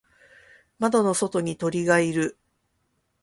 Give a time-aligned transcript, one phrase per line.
[0.79, 2.39] 窓の外に鳥がいる。